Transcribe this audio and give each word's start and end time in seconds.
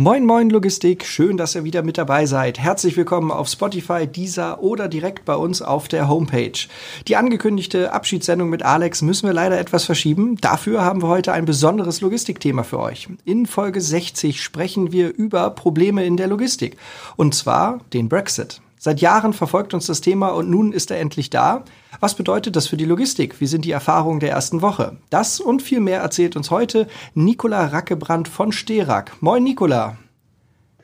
Moin 0.00 0.24
Moin 0.24 0.48
Logistik, 0.48 1.04
schön, 1.04 1.36
dass 1.36 1.56
ihr 1.56 1.64
wieder 1.64 1.82
mit 1.82 1.98
dabei 1.98 2.24
seid. 2.24 2.60
Herzlich 2.60 2.96
willkommen 2.96 3.32
auf 3.32 3.48
Spotify, 3.48 4.06
Deezer 4.06 4.62
oder 4.62 4.86
direkt 4.86 5.24
bei 5.24 5.34
uns 5.34 5.60
auf 5.60 5.88
der 5.88 6.08
Homepage. 6.08 6.68
Die 7.08 7.16
angekündigte 7.16 7.92
Abschiedssendung 7.92 8.48
mit 8.48 8.62
Alex 8.62 9.02
müssen 9.02 9.26
wir 9.26 9.32
leider 9.32 9.58
etwas 9.58 9.84
verschieben. 9.84 10.36
Dafür 10.36 10.84
haben 10.84 11.02
wir 11.02 11.08
heute 11.08 11.32
ein 11.32 11.46
besonderes 11.46 12.00
Logistikthema 12.00 12.62
für 12.62 12.78
euch. 12.78 13.08
In 13.24 13.46
Folge 13.46 13.80
60 13.80 14.40
sprechen 14.40 14.92
wir 14.92 15.12
über 15.12 15.50
Probleme 15.50 16.04
in 16.04 16.16
der 16.16 16.28
Logistik. 16.28 16.76
Und 17.16 17.34
zwar 17.34 17.80
den 17.92 18.08
Brexit. 18.08 18.60
Seit 18.80 19.00
Jahren 19.00 19.32
verfolgt 19.32 19.74
uns 19.74 19.86
das 19.86 20.00
Thema 20.00 20.28
und 20.28 20.48
nun 20.48 20.72
ist 20.72 20.92
er 20.92 21.00
endlich 21.00 21.30
da. 21.30 21.64
Was 21.98 22.14
bedeutet 22.14 22.54
das 22.54 22.68
für 22.68 22.76
die 22.76 22.84
Logistik? 22.84 23.40
Wie 23.40 23.48
sind 23.48 23.64
die 23.64 23.72
Erfahrungen 23.72 24.20
der 24.20 24.30
ersten 24.30 24.62
Woche? 24.62 24.96
Das 25.10 25.40
und 25.40 25.62
viel 25.62 25.80
mehr 25.80 26.00
erzählt 26.00 26.36
uns 26.36 26.52
heute 26.52 26.86
Nicola 27.14 27.66
Rackebrand 27.66 28.28
von 28.28 28.52
Sterak. 28.52 29.20
Moin 29.20 29.42
Nicola. 29.42 29.98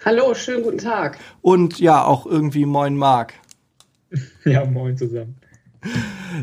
Hallo, 0.04 0.34
schönen 0.34 0.64
guten 0.64 0.78
Tag. 0.78 1.18
Und 1.40 1.78
ja, 1.78 2.04
auch 2.04 2.26
irgendwie 2.26 2.66
moin 2.66 2.96
Marc. 2.96 3.34
Ja, 4.44 4.64
moin 4.64 4.96
zusammen. 4.96 5.36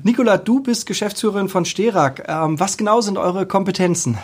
Nicola, 0.03 0.37
du 0.37 0.61
bist 0.61 0.85
Geschäftsführerin 0.85 1.49
von 1.49 1.65
Sterak. 1.65 2.25
Ähm, 2.27 2.59
was 2.59 2.77
genau 2.77 3.01
sind 3.01 3.17
eure 3.17 3.45
Kompetenzen? 3.45 4.17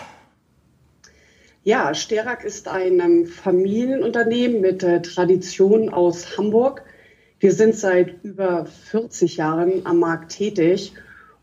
Ja, 1.64 1.94
Sterak 1.94 2.44
ist 2.44 2.68
ein 2.68 3.00
ähm, 3.00 3.26
Familienunternehmen 3.26 4.62
mit 4.62 4.84
äh, 4.84 5.02
Tradition 5.02 5.90
aus 5.90 6.38
Hamburg. 6.38 6.84
Wir 7.40 7.52
sind 7.52 7.76
seit 7.76 8.24
über 8.24 8.66
40 8.66 9.38
Jahren 9.38 9.86
am 9.86 10.00
Markt 10.00 10.32
tätig 10.32 10.94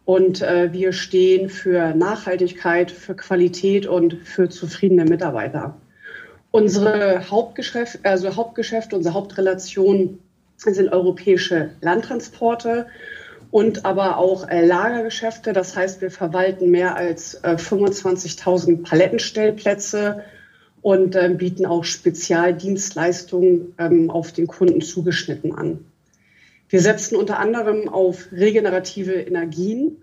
und 0.04 0.42
äh, 0.42 0.72
wir 0.72 0.92
stehen 0.92 1.48
für 1.48 1.94
Nachhaltigkeit, 1.94 2.90
für 2.90 3.14
Qualität 3.14 3.86
und 3.86 4.14
für 4.24 4.48
zufriedene 4.48 5.04
Mitarbeiter. 5.04 5.76
Unsere 6.50 7.30
Hauptgeschäft, 7.30 8.00
also 8.02 8.34
Hauptgeschäfte, 8.34 8.96
unsere 8.96 9.14
Hauptrelation 9.14 10.18
sind 10.56 10.92
europäische 10.92 11.70
Landtransporte 11.80 12.86
und 13.50 13.84
aber 13.84 14.18
auch 14.18 14.48
äh, 14.48 14.64
Lagergeschäfte. 14.64 15.52
Das 15.52 15.76
heißt, 15.76 16.00
wir 16.00 16.10
verwalten 16.10 16.70
mehr 16.70 16.96
als 16.96 17.34
äh, 17.42 17.56
25.000 17.56 18.82
Palettenstellplätze 18.82 20.24
und 20.84 21.16
äh, 21.16 21.30
bieten 21.30 21.64
auch 21.64 21.82
Spezialdienstleistungen 21.82 23.74
ähm, 23.78 24.10
auf 24.10 24.32
den 24.32 24.46
Kunden 24.46 24.82
zugeschnitten 24.82 25.54
an. 25.54 25.86
Wir 26.68 26.82
setzen 26.82 27.16
unter 27.16 27.38
anderem 27.38 27.88
auf 27.88 28.26
regenerative 28.32 29.14
Energien 29.14 29.96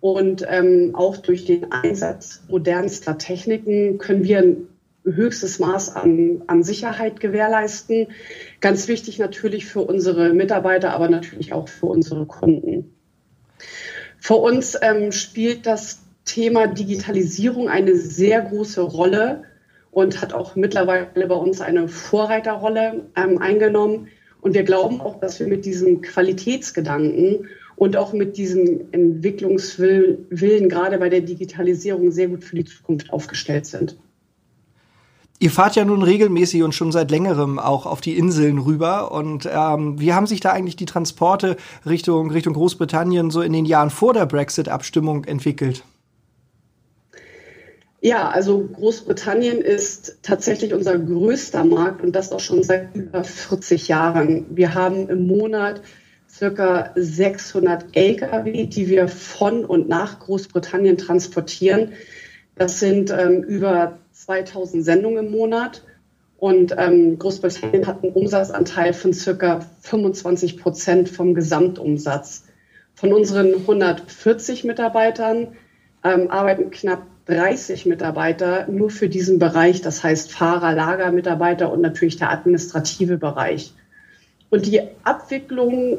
und 0.00 0.44
ähm, 0.46 0.90
auch 0.92 1.16
durch 1.16 1.46
den 1.46 1.72
Einsatz 1.72 2.42
modernster 2.48 3.16
Techniken 3.16 3.96
können 3.96 4.24
wir 4.24 4.40
ein 4.40 4.68
höchstes 5.04 5.58
Maß 5.58 5.96
an, 5.96 6.42
an 6.48 6.62
Sicherheit 6.62 7.18
gewährleisten. 7.18 8.08
Ganz 8.60 8.88
wichtig 8.88 9.18
natürlich 9.18 9.64
für 9.64 9.80
unsere 9.80 10.34
Mitarbeiter, 10.34 10.92
aber 10.92 11.08
natürlich 11.08 11.54
auch 11.54 11.68
für 11.68 11.86
unsere 11.86 12.26
Kunden. 12.26 12.94
Für 14.18 14.34
uns 14.34 14.76
ähm, 14.82 15.12
spielt 15.12 15.64
das 15.64 16.00
Thema 16.26 16.66
Digitalisierung 16.66 17.70
eine 17.70 17.96
sehr 17.96 18.42
große 18.42 18.82
Rolle 18.82 19.44
und 19.96 20.20
hat 20.20 20.34
auch 20.34 20.56
mittlerweile 20.56 21.26
bei 21.26 21.34
uns 21.34 21.62
eine 21.62 21.88
Vorreiterrolle 21.88 23.06
ähm, 23.16 23.38
eingenommen. 23.38 24.08
Und 24.42 24.52
wir 24.52 24.62
glauben 24.62 25.00
auch, 25.00 25.18
dass 25.20 25.40
wir 25.40 25.46
mit 25.46 25.64
diesem 25.64 26.02
Qualitätsgedanken 26.02 27.48
und 27.76 27.96
auch 27.96 28.12
mit 28.12 28.36
diesem 28.36 28.92
Entwicklungswillen 28.92 30.26
Willen, 30.28 30.68
gerade 30.68 30.98
bei 30.98 31.08
der 31.08 31.22
Digitalisierung 31.22 32.10
sehr 32.10 32.28
gut 32.28 32.44
für 32.44 32.56
die 32.56 32.66
Zukunft 32.66 33.10
aufgestellt 33.10 33.64
sind. 33.64 33.96
Ihr 35.38 35.50
fahrt 35.50 35.76
ja 35.76 35.84
nun 35.86 36.02
regelmäßig 36.02 36.62
und 36.62 36.74
schon 36.74 36.92
seit 36.92 37.10
längerem 37.10 37.58
auch 37.58 37.86
auf 37.86 38.02
die 38.02 38.18
Inseln 38.18 38.58
rüber. 38.58 39.12
Und 39.12 39.48
ähm, 39.50 39.98
wie 39.98 40.12
haben 40.12 40.26
sich 40.26 40.40
da 40.40 40.50
eigentlich 40.50 40.76
die 40.76 40.84
Transporte 40.84 41.56
Richtung, 41.86 42.30
Richtung 42.30 42.52
Großbritannien 42.52 43.30
so 43.30 43.40
in 43.40 43.54
den 43.54 43.64
Jahren 43.64 43.88
vor 43.88 44.12
der 44.12 44.26
Brexit-Abstimmung 44.26 45.24
entwickelt? 45.24 45.84
Ja, 48.06 48.28
also 48.28 48.68
Großbritannien 48.72 49.60
ist 49.60 50.18
tatsächlich 50.22 50.72
unser 50.72 50.96
größter 50.96 51.64
Markt 51.64 52.04
und 52.04 52.14
das 52.14 52.30
auch 52.30 52.38
schon 52.38 52.62
seit 52.62 52.94
über 52.94 53.24
40 53.24 53.88
Jahren. 53.88 54.46
Wir 54.50 54.74
haben 54.74 55.08
im 55.08 55.26
Monat 55.26 55.80
circa 56.30 56.92
600 56.94 57.96
Lkw, 57.96 58.66
die 58.66 58.86
wir 58.86 59.08
von 59.08 59.64
und 59.64 59.88
nach 59.88 60.20
Großbritannien 60.20 60.98
transportieren. 60.98 61.94
Das 62.54 62.78
sind 62.78 63.10
ähm, 63.10 63.42
über 63.42 63.98
2000 64.12 64.84
Sendungen 64.84 65.26
im 65.26 65.32
Monat. 65.32 65.82
Und 66.38 66.76
ähm, 66.78 67.18
Großbritannien 67.18 67.88
hat 67.88 68.04
einen 68.04 68.12
Umsatzanteil 68.12 68.92
von 68.92 69.14
circa 69.14 69.66
25 69.80 70.58
Prozent 70.58 71.08
vom 71.08 71.34
Gesamtumsatz. 71.34 72.44
Von 72.94 73.12
unseren 73.12 73.52
140 73.52 74.62
Mitarbeitern 74.62 75.56
ähm, 76.04 76.30
arbeiten 76.30 76.70
knapp 76.70 77.02
30 77.26 77.86
Mitarbeiter 77.86 78.66
nur 78.68 78.90
für 78.90 79.08
diesen 79.08 79.38
Bereich, 79.38 79.80
das 79.82 80.02
heißt 80.02 80.32
Fahrer, 80.32 80.74
Lagermitarbeiter 80.74 81.72
und 81.72 81.80
natürlich 81.80 82.16
der 82.16 82.30
administrative 82.30 83.18
Bereich. 83.18 83.72
Und 84.48 84.66
die 84.66 84.80
Abwicklung, 85.02 85.98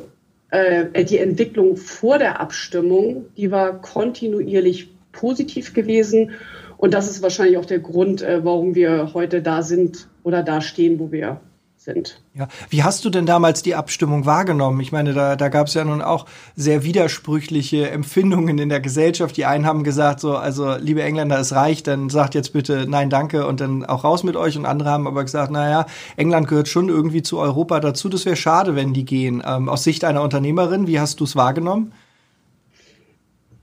äh, 0.51 1.03
die 1.03 1.17
Entwicklung 1.17 1.75
vor 1.75 2.17
der 2.17 2.39
Abstimmung, 2.39 3.25
die 3.35 3.51
war 3.51 3.81
kontinuierlich 3.81 4.89
positiv 5.11 5.73
gewesen. 5.73 6.31
Und 6.77 6.93
das 6.93 7.09
ist 7.09 7.21
wahrscheinlich 7.21 7.57
auch 7.57 7.65
der 7.65 7.79
Grund, 7.79 8.21
äh, 8.21 8.45
warum 8.45 8.73
wir 8.73 9.13
heute 9.13 9.41
da 9.41 9.63
sind 9.63 10.07
oder 10.23 10.43
da 10.43 10.61
stehen, 10.61 10.97
wo 10.99 11.11
wir 11.11 11.41
sind. 11.87 12.21
Ja, 12.33 12.47
wie 12.69 12.83
hast 12.83 13.05
du 13.05 13.09
denn 13.09 13.25
damals 13.25 13.63
die 13.63 13.73
Abstimmung 13.73 14.25
wahrgenommen? 14.25 14.79
Ich 14.81 14.91
meine, 14.91 15.13
da, 15.13 15.35
da 15.35 15.47
gab 15.47 15.67
es 15.67 15.73
ja 15.73 15.85
nun 15.85 16.01
auch 16.01 16.25
sehr 16.55 16.83
widersprüchliche 16.83 17.89
Empfindungen 17.89 18.57
in 18.57 18.69
der 18.69 18.81
Gesellschaft. 18.81 19.37
Die 19.37 19.45
einen 19.45 19.65
haben 19.65 19.83
gesagt, 19.83 20.19
so, 20.19 20.35
also 20.35 20.75
liebe 20.75 21.01
Engländer, 21.01 21.39
es 21.39 21.53
reicht, 21.53 21.87
dann 21.87 22.09
sagt 22.09 22.35
jetzt 22.35 22.51
bitte 22.51 22.85
nein, 22.89 23.09
danke 23.09 23.47
und 23.47 23.61
dann 23.61 23.85
auch 23.85 24.03
raus 24.03 24.23
mit 24.23 24.35
euch. 24.35 24.57
Und 24.57 24.65
andere 24.65 24.89
haben 24.89 25.07
aber 25.07 25.23
gesagt, 25.23 25.49
naja, 25.49 25.85
England 26.17 26.49
gehört 26.49 26.67
schon 26.67 26.89
irgendwie 26.89 27.21
zu 27.21 27.39
Europa 27.39 27.79
dazu. 27.79 28.09
Das 28.09 28.25
wäre 28.25 28.35
schade, 28.35 28.75
wenn 28.75 28.93
die 28.93 29.05
gehen. 29.05 29.41
Ähm, 29.45 29.69
aus 29.69 29.83
Sicht 29.83 30.03
einer 30.03 30.21
Unternehmerin, 30.21 30.87
wie 30.87 30.99
hast 30.99 31.21
du 31.21 31.23
es 31.23 31.37
wahrgenommen? 31.37 31.93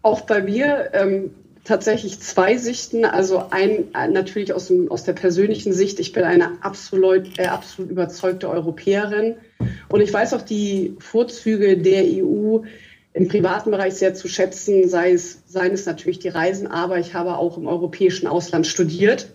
Auch 0.01 0.23
bei 0.23 0.43
mir 0.43 0.91
ähm, 0.95 1.31
tatsächlich 1.65 2.21
zwei 2.21 2.57
Sichten. 2.57 3.05
Also 3.05 3.45
ein 3.51 3.87
natürlich 4.11 4.53
aus, 4.53 4.69
dem, 4.69 4.91
aus 4.91 5.05
der 5.05 5.15
persönlichen 5.15 5.73
Sicht. 5.73 5.99
Ich 5.99 6.13
bin 6.13 6.25
eine 6.25 6.63
absolut, 6.63 7.39
äh, 7.39 7.47
absolut 7.47 7.91
überzeugte 7.91 8.49
Europäerin 8.49 9.37
und 9.89 10.01
ich 10.01 10.13
weiß 10.13 10.35
auch 10.35 10.43
die 10.43 10.97
Vorzüge 10.99 11.79
der 11.79 12.05
EU 12.05 12.61
im 13.15 13.29
privaten 13.29 13.71
Bereich 13.71 13.95
sehr 13.95 14.15
zu 14.15 14.29
schätzen, 14.29 14.89
sei 14.89 15.13
es, 15.13 15.43
seien 15.47 15.73
es 15.73 15.87
natürlich 15.87 16.19
die 16.19 16.29
Reisen, 16.29 16.67
aber 16.67 16.99
ich 16.99 17.15
habe 17.15 17.37
auch 17.37 17.57
im 17.57 17.67
europäischen 17.67 18.27
Ausland 18.27 18.67
studiert. 18.67 19.33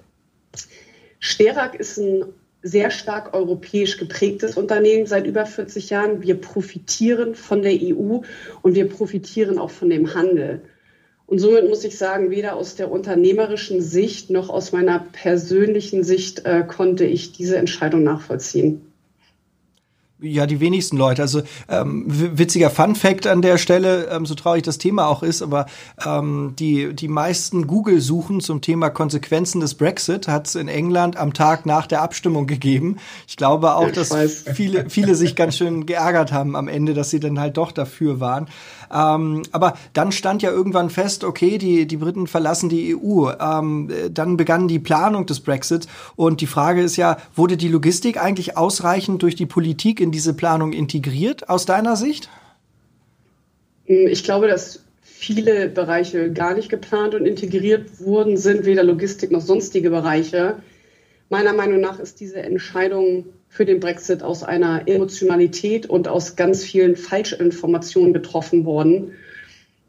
Sterak 1.20 1.76
ist 1.76 1.98
ein 1.98 2.26
sehr 2.62 2.92
stark 2.92 3.34
europäisch 3.34 3.98
geprägtes 3.98 4.58
Unternehmen 4.58 5.06
seit 5.06 5.26
über 5.26 5.46
40 5.46 5.90
Jahren. 5.90 6.22
Wir 6.22 6.36
profitieren 6.36 7.36
von 7.36 7.62
der 7.62 7.74
EU 7.74 8.20
und 8.62 8.76
wir 8.76 8.90
profitieren 8.90 9.58
auch 9.58 9.72
von 9.72 9.90
dem 9.90 10.14
Handel. 10.14 10.62
Und 11.30 11.38
somit 11.38 11.70
muss 11.70 11.84
ich 11.84 11.96
sagen, 11.96 12.32
weder 12.32 12.56
aus 12.56 12.74
der 12.74 12.90
unternehmerischen 12.90 13.82
Sicht 13.84 14.32
noch 14.32 14.50
aus 14.50 14.72
meiner 14.72 14.98
persönlichen 15.12 16.04
Sicht 16.04 16.44
äh, 16.46 16.64
konnte 16.68 17.06
ich 17.06 17.32
diese 17.32 17.58
Entscheidung 17.58 18.02
nachvollziehen. 18.02 18.89
Ja, 20.22 20.46
die 20.46 20.60
wenigsten 20.60 20.98
Leute. 20.98 21.22
Also 21.22 21.44
ähm, 21.70 22.04
witziger 22.08 22.70
Fun 22.70 22.96
Fact 22.96 23.26
an 23.26 23.42
der 23.42 23.58
Stelle, 23.58 24.10
ähm, 24.12 24.26
so 24.26 24.36
traurig 24.36 24.64
das 24.64 24.78
Thema 24.78 25.08
auch 25.08 25.24
ist, 25.24 25.42
aber 25.42 25.66
ähm, 26.06 26.56
die 26.60 26.94
die 26.94 27.08
meisten 27.08 27.68
Google-Suchen 27.68 28.42
zum 28.42 28.60
Thema 28.60 28.90
Konsequenzen 28.90 29.62
des 29.62 29.76
Brexit 29.76 30.28
hat 30.28 30.48
es 30.48 30.56
in 30.56 30.68
England 30.68 31.16
am 31.16 31.34
Tag 31.34 31.66
nach 31.66 31.88
der 31.88 32.02
Abstimmung 32.02 32.48
gegeben. 32.48 32.98
Ich 33.30 33.38
glaube 33.38 33.76
auch, 33.76 33.92
dass 33.92 34.14
viele 34.54 34.90
viele 34.90 35.16
sich 35.16 35.36
ganz 35.36 35.56
schön 35.56 35.86
geärgert 35.86 36.34
haben 36.34 36.58
am 36.58 36.68
Ende, 36.68 36.94
dass 36.94 37.12
sie 37.12 37.22
dann 37.22 37.40
halt 37.40 37.56
doch 37.56 37.72
dafür 37.72 38.20
waren. 38.20 38.48
Ähm, 38.92 39.44
aber 39.52 39.76
dann 39.94 40.12
stand 40.12 40.42
ja 40.42 40.52
irgendwann 40.52 40.90
fest, 40.90 41.24
okay, 41.24 41.58
die, 41.58 41.86
die 41.86 41.98
Briten 41.98 42.28
verlassen 42.28 42.70
die 42.70 42.96
EU. 42.96 43.30
Ähm, 43.40 43.90
dann 44.12 44.38
begann 44.38 44.68
die 44.68 44.80
Planung 44.80 45.26
des 45.26 45.40
Brexit 45.40 45.88
und 46.16 46.42
die 46.42 46.48
Frage 46.48 46.82
ist 46.82 46.96
ja, 46.98 47.18
wurde 47.36 47.58
die 47.58 47.68
Logistik 47.68 48.22
eigentlich 48.22 48.58
ausreichend 48.58 49.22
durch 49.22 49.36
die 49.36 49.46
Politik 49.46 50.00
in 50.00 50.09
diese 50.12 50.34
Planung 50.34 50.74
integriert 50.74 51.50
aus 51.50 51.66
deiner 51.66 51.96
Sicht? 51.96 52.30
Ich 53.86 54.24
glaube, 54.24 54.48
dass 54.48 54.84
viele 55.02 55.68
Bereiche 55.68 56.32
gar 56.32 56.54
nicht 56.54 56.70
geplant 56.70 57.16
und 57.16 57.26
integriert 57.26 58.00
wurden 58.00 58.38
sind, 58.38 58.66
weder 58.66 58.84
Logistik 58.84 59.32
noch 59.32 59.42
sonstige 59.42 59.90
Bereiche. 59.90 60.58
Meiner 61.30 61.54
Meinung 61.54 61.82
nach 61.82 62.00
ist 62.00 62.20
diese 62.20 62.42
Entscheidung 62.42 63.26
für 63.50 63.66
den 63.66 63.80
Brexit 63.80 64.24
aus 64.24 64.44
einer 64.44 64.88
Emotionalität 64.88 65.88
und 65.88 66.08
aus 66.08 66.36
ganz 66.36 66.64
vielen 66.64 66.96
Falschinformationen 66.96 68.14
getroffen 68.14 68.66
worden. 68.66 69.12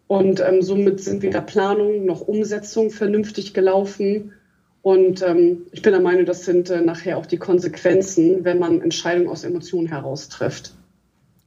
Und 0.06 0.40
ähm, 0.40 0.62
somit 0.62 1.00
sind 1.00 1.22
weder 1.22 1.40
Planung 1.40 2.04
noch 2.04 2.22
Umsetzung 2.22 2.90
vernünftig 2.90 3.54
gelaufen. 3.54 4.32
Und 4.82 5.22
ähm, 5.22 5.66
ich 5.72 5.82
bin 5.82 5.92
der 5.92 6.00
Meinung, 6.00 6.24
das 6.24 6.44
sind 6.44 6.70
äh, 6.70 6.80
nachher 6.80 7.18
auch 7.18 7.26
die 7.26 7.36
Konsequenzen, 7.36 8.44
wenn 8.44 8.58
man 8.58 8.80
Entscheidungen 8.80 9.28
aus 9.28 9.44
Emotionen 9.44 9.88
heraus 9.88 10.28
trifft. 10.28 10.72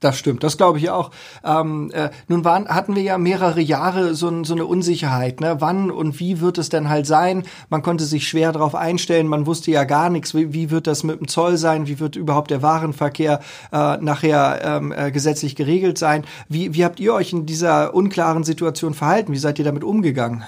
Das 0.03 0.18
stimmt, 0.18 0.44
das 0.44 0.57
glaube 0.57 0.80
ich 0.80 0.89
auch. 0.89 1.12
Ähm, 1.45 1.89
äh, 1.94 2.09
nun 2.27 2.44
waren, 2.44 2.68
hatten 2.68 2.94
wir 2.94 3.03
ja 3.03 3.18
mehrere 3.18 3.62
Jahre 3.62 4.15
so, 4.15 4.44
so 4.44 4.53
eine 4.53 4.65
Unsicherheit. 4.65 5.39
Ne? 5.39 5.56
Wann 5.59 5.91
und 5.91 6.19
wie 6.19 6.41
wird 6.41 6.57
es 6.57 6.68
denn 6.68 6.89
halt 6.89 7.07
sein? 7.07 7.44
Man 7.69 7.83
konnte 7.83 8.03
sich 8.03 8.27
schwer 8.27 8.51
darauf 8.51 8.75
einstellen. 8.75 9.27
Man 9.27 9.45
wusste 9.45 9.71
ja 9.71 9.86
gar 9.86 10.09
nichts. 10.09 10.36
Wie, 10.36 10.53
wie 10.53 10.71
wird 10.71 10.88
das 10.88 11.06
mit 11.06 11.21
dem 11.21 11.29
Zoll 11.29 11.56
sein? 11.56 11.88
Wie 11.88 12.01
wird 12.01 12.18
überhaupt 12.18 12.51
der 12.51 12.62
Warenverkehr 12.62 13.39
äh, 13.71 13.97
nachher 13.97 14.59
ähm, 14.62 14.91
äh, 14.91 15.09
gesetzlich 15.09 15.56
geregelt 15.56 15.97
sein? 15.97 16.25
Wie, 16.50 16.74
wie 16.74 16.83
habt 16.83 17.00
ihr 17.00 17.13
euch 17.13 17.31
in 17.31 17.45
dieser 17.45 17.94
unklaren 17.94 18.44
Situation 18.44 18.94
verhalten? 18.94 19.31
Wie 19.31 19.38
seid 19.38 19.57
ihr 19.57 19.65
damit 19.65 19.86
umgegangen? 19.86 20.44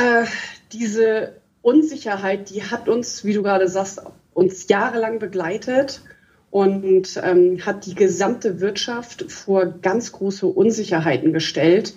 Äh, 0.00 0.24
diese 0.72 1.34
Unsicherheit, 1.60 2.48
die 2.48 2.62
hat 2.62 2.88
uns, 2.88 3.22
wie 3.24 3.34
du 3.34 3.42
gerade 3.42 3.68
sagst, 3.68 4.00
uns 4.32 4.66
jahrelang 4.68 5.18
begleitet 5.18 6.00
und 6.50 7.20
ähm, 7.22 7.58
hat 7.66 7.84
die 7.84 7.94
gesamte 7.94 8.60
Wirtschaft 8.60 9.30
vor 9.30 9.66
ganz 9.66 10.12
große 10.12 10.46
Unsicherheiten 10.46 11.34
gestellt. 11.34 11.94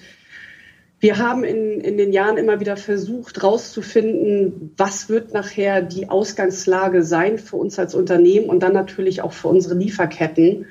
Wir 0.99 1.17
haben 1.17 1.45
in, 1.45 1.79
in 1.79 1.97
den 1.97 2.11
Jahren 2.11 2.37
immer 2.37 2.59
wieder 2.59 2.75
versucht, 2.75 3.37
herauszufinden, 3.37 4.73
was 4.75 5.07
wird 5.07 5.33
nachher 5.33 5.81
die 5.81 6.09
Ausgangslage 6.09 7.03
sein 7.03 7.37
für 7.37 7.55
uns 7.55 7.79
als 7.79 7.95
Unternehmen 7.95 8.49
und 8.49 8.59
dann 8.61 8.73
natürlich 8.73 9.21
auch 9.21 9.33
für 9.33 9.47
unsere 9.47 9.75
Lieferketten. 9.75 10.65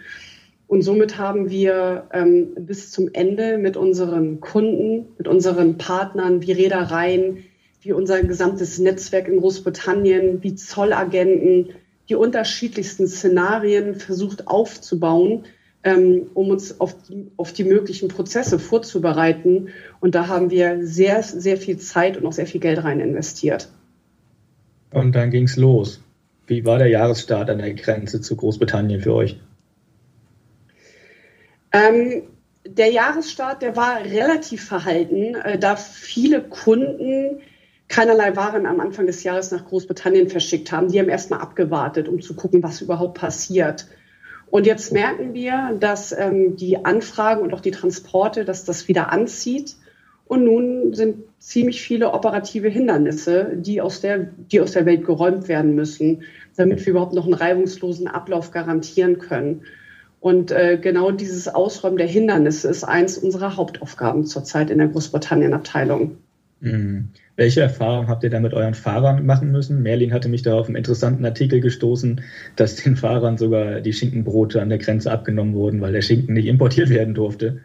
Und 0.73 0.81
somit 0.81 1.19
haben 1.19 1.51
wir 1.51 2.05
ähm, 2.15 2.55
bis 2.59 2.91
zum 2.91 3.11
Ende 3.13 3.59
mit 3.59 3.77
unseren 3.77 4.41
Kunden, 4.41 5.05
mit 5.19 5.29
unseren 5.29 5.77
Partnern 5.77 6.41
wie 6.41 6.53
Reedereien, 6.53 7.45
wie 7.83 7.93
unser 7.93 8.23
gesamtes 8.23 8.79
Netzwerk 8.79 9.29
in 9.29 9.41
Großbritannien, 9.41 10.43
wie 10.43 10.55
Zollagenten, 10.55 11.75
die 12.09 12.15
unterschiedlichsten 12.15 13.07
Szenarien 13.07 13.97
versucht 13.97 14.49
aufzubauen, 14.49 15.45
ähm, 15.85 16.31
um 16.33 16.49
uns 16.49 16.81
auf 16.81 16.97
die, 17.03 17.31
auf 17.37 17.53
die 17.53 17.65
möglichen 17.65 18.09
Prozesse 18.09 18.59
vorzubereiten. 18.59 19.69
Und 20.01 20.15
da 20.15 20.27
haben 20.27 20.51
wir 20.51 20.87
sehr, 20.87 21.23
sehr 21.23 21.59
viel 21.59 21.77
Zeit 21.77 22.17
und 22.17 22.25
auch 22.25 22.33
sehr 22.33 22.47
viel 22.47 22.63
Geld 22.63 22.83
rein 22.83 23.01
investiert. 23.01 23.69
Und 24.91 25.15
dann 25.15 25.31
ging 25.31 25.45
es 25.45 25.59
los. 25.59 26.01
Wie 26.47 26.65
war 26.65 26.79
der 26.79 26.89
Jahresstart 26.89 27.51
an 27.51 27.59
der 27.59 27.75
Grenze 27.75 28.23
zu 28.23 28.37
Großbritannien 28.37 29.03
für 29.03 29.13
euch? 29.13 29.37
Ähm, 31.73 32.23
der 32.67 32.91
Jahresstart, 32.91 33.63
der 33.63 33.77
war 33.77 34.05
relativ 34.05 34.65
verhalten, 34.65 35.35
äh, 35.35 35.59
da 35.59 35.77
viele 35.77 36.43
Kunden 36.43 37.41
keinerlei 37.89 38.37
Waren 38.37 38.67
am 38.67 38.81
Anfang 38.81 39.07
des 39.07 39.23
Jahres 39.23 39.51
nach 39.51 39.67
Großbritannien 39.67 40.29
verschickt 40.29 40.73
haben. 40.73 40.89
Die 40.89 40.99
haben 40.99 41.09
erstmal 41.09 41.41
abgewartet, 41.41 42.09
um 42.09 42.21
zu 42.23 42.35
gucken, 42.35 42.63
was 42.63 42.81
überhaupt 42.81 43.19
passiert. 43.19 43.87
Und 44.51 44.67
jetzt 44.67 44.93
merken 44.93 45.35
wir, 45.35 45.77
dass 45.79 46.13
ähm, 46.13 46.57
die 46.57 46.85
Anfragen 46.85 47.43
und 47.43 47.55
auch 47.55 47.61
die 47.61 47.71
Transporte, 47.71 48.45
dass 48.45 48.65
das 48.65 48.87
wieder 48.89 49.11
anzieht. 49.11 49.77
Und 50.27 50.45
nun 50.45 50.95
sind 50.95 51.25
ziemlich 51.39 51.83
viele 51.83 52.13
operative 52.13 52.69
Hindernisse, 52.69 53.53
die 53.57 53.81
aus 53.81 54.01
der, 54.01 54.19
die 54.19 54.61
aus 54.61 54.73
der 54.73 54.87
Welt 54.87 55.05
geräumt 55.05 55.49
werden 55.49 55.75
müssen, 55.75 56.23
damit 56.57 56.85
wir 56.85 56.93
überhaupt 56.93 57.15
noch 57.15 57.25
einen 57.25 57.35
reibungslosen 57.35 58.09
Ablauf 58.09 58.51
garantieren 58.51 59.19
können. 59.19 59.63
Und 60.23 60.53
äh, 60.53 60.79
genau 60.81 61.11
dieses 61.11 61.49
Ausräumen 61.49 61.97
der 61.97 62.07
Hindernisse 62.07 62.69
ist 62.69 62.85
eins 62.85 63.19
unserer 63.19 63.57
Hauptaufgaben 63.57 64.25
zurzeit 64.25 64.71
in 64.71 64.79
der 64.79 64.87
Großbritannien-Abteilung. 64.87 66.19
Mhm. 66.61 67.09
Welche 67.35 67.63
Erfahrungen 67.63 68.07
habt 68.07 68.23
ihr 68.23 68.31
da 68.31 68.39
mit 68.39 68.55
euren 68.55 68.75
Fahrern 68.75 69.27
machen 69.27 69.51
müssen? 69.51 69.83
Merlin 69.83 70.13
hatte 70.13 70.29
mich 70.29 70.43
da 70.43 70.55
auf 70.55 70.69
einen 70.69 70.77
interessanten 70.77 71.25
Artikel 71.25 71.59
gestoßen, 71.59 72.21
dass 72.55 72.77
den 72.77 72.95
Fahrern 72.95 73.37
sogar 73.37 73.81
die 73.81 73.93
Schinkenbrote 73.93 74.63
an 74.63 74.69
der 74.69 74.79
Grenze 74.79 75.11
abgenommen 75.11 75.55
wurden, 75.55 75.81
weil 75.81 75.93
der 75.93 76.03
Schinken 76.03 76.35
nicht 76.35 76.47
importiert 76.47 76.89
werden 76.91 77.15
durfte. 77.15 77.59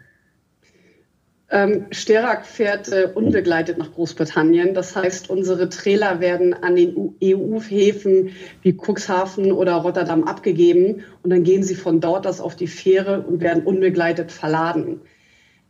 Ähm, 1.50 1.86
Sterak 1.92 2.44
fährt 2.44 2.88
äh, 2.92 3.08
unbegleitet 3.14 3.78
nach 3.78 3.92
Großbritannien. 3.92 4.74
Das 4.74 4.94
heißt, 4.94 5.30
unsere 5.30 5.70
Trailer 5.70 6.20
werden 6.20 6.52
an 6.52 6.76
den 6.76 7.14
EU-Häfen 7.24 8.32
wie 8.62 8.76
Cuxhaven 8.76 9.52
oder 9.52 9.76
Rotterdam 9.76 10.24
abgegeben 10.24 11.04
und 11.22 11.30
dann 11.30 11.44
gehen 11.44 11.62
sie 11.62 11.74
von 11.74 12.00
dort 12.00 12.26
aus 12.26 12.40
auf 12.40 12.54
die 12.54 12.66
Fähre 12.66 13.22
und 13.22 13.40
werden 13.40 13.64
unbegleitet 13.64 14.30
verladen. 14.30 15.00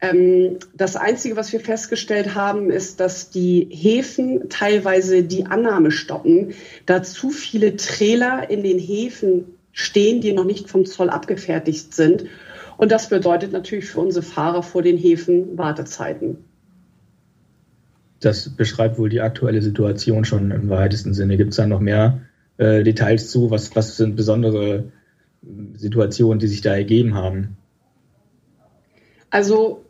Ähm, 0.01 0.59
das 0.75 0.97
Einzige, 0.97 1.37
was 1.37 1.53
wir 1.53 1.61
festgestellt 1.61 2.35
haben, 2.35 2.71
ist, 2.71 2.99
dass 2.99 3.31
die 3.31 3.69
Häfen 3.71 4.49
teilweise 4.49 5.23
die 5.23 5.47
Annahme 5.47 5.93
stoppen, 5.93 6.55
da 6.87 7.05
zu 7.05 7.31
viele 7.31 7.77
Trailer 7.77 8.51
in 8.51 8.65
den 8.65 8.81
Häfen 8.81 9.57
stehen, 9.73 10.21
die 10.21 10.33
noch 10.33 10.45
nicht 10.45 10.69
vom 10.69 10.87
Zoll 10.87 11.09
abgefertigt 11.09 11.95
sind. 11.95 12.25
Und 12.79 12.93
das 12.93 13.09
bedeutet 13.09 13.53
natürlich 13.53 13.87
für 13.87 14.01
unsere 14.01 14.25
Fahrer 14.25 14.63
vor 14.63 14.83
den 14.83 14.97
Häfen 14.97 15.59
Wartezeiten. 15.59 16.45
Das 18.21 18.49
beschreibt 18.51 18.99
wohl 18.99 19.09
die 19.09 19.21
aktuelle 19.21 19.61
Situation 19.63 20.25
schon 20.25 20.53
im 20.53 20.71
weitesten 20.71 21.13
Sinne. 21.13 21.37
Gibt 21.37 21.51
es 21.51 21.57
da 21.57 21.67
noch 21.67 21.81
mehr 21.81 22.21
äh, 22.57 22.85
Details 22.85 23.31
zu? 23.31 23.51
Was, 23.51 23.75
was 23.75 23.97
sind 23.97 24.15
besondere 24.15 24.93
Situationen, 25.75 26.39
die 26.39 26.47
sich 26.47 26.61
da 26.61 26.73
ergeben 26.73 27.15
haben? 27.15 27.57
Also 29.31 29.85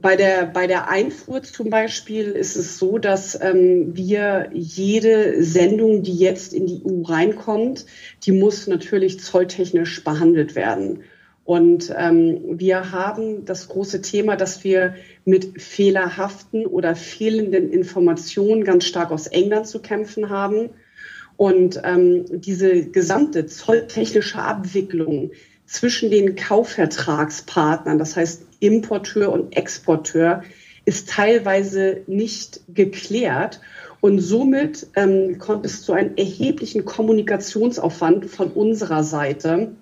bei, 0.00 0.16
der, 0.16 0.46
bei 0.46 0.66
der 0.66 0.88
Einfuhr 0.88 1.42
zum 1.42 1.70
Beispiel 1.70 2.26
ist 2.26 2.56
es 2.56 2.78
so, 2.78 2.98
dass 2.98 3.40
ähm, 3.40 3.96
wir 3.96 4.50
jede 4.52 5.42
Sendung, 5.42 6.02
die 6.02 6.16
jetzt 6.16 6.52
in 6.52 6.66
die 6.66 6.82
EU 6.84 7.02
reinkommt, 7.02 7.86
die 8.24 8.32
muss 8.32 8.66
natürlich 8.66 9.20
zolltechnisch 9.20 10.04
behandelt 10.04 10.54
werden. 10.54 11.04
Und 11.44 11.94
ähm, 11.96 12.58
wir 12.58 12.92
haben 12.92 13.46
das 13.46 13.68
große 13.68 14.02
Thema, 14.02 14.36
dass 14.36 14.64
wir 14.64 14.96
mit 15.24 15.62
fehlerhaften 15.62 16.66
oder 16.66 16.94
fehlenden 16.94 17.72
Informationen 17.72 18.64
ganz 18.64 18.84
stark 18.84 19.10
aus 19.10 19.26
England 19.26 19.66
zu 19.66 19.80
kämpfen 19.80 20.28
haben. 20.28 20.70
Und 21.38 21.80
ähm, 21.84 22.26
diese 22.28 22.90
gesamte 22.90 23.46
zolltechnische 23.46 24.40
Abwicklung 24.40 25.30
zwischen 25.68 26.10
den 26.10 26.34
Kaufvertragspartnern, 26.34 27.98
das 27.98 28.16
heißt 28.16 28.42
Importeur 28.58 29.30
und 29.30 29.54
Exporteur, 29.56 30.42
ist 30.84 31.10
teilweise 31.10 32.00
nicht 32.06 32.60
geklärt. 32.68 33.60
Und 34.00 34.20
somit 34.20 34.86
ähm, 34.96 35.38
kommt 35.38 35.66
es 35.66 35.82
zu 35.82 35.92
einem 35.92 36.16
erheblichen 36.16 36.84
Kommunikationsaufwand 36.84 38.26
von 38.26 38.48
unserer 38.52 39.04
Seite, 39.04 39.72